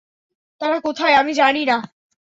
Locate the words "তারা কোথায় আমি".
0.61-1.33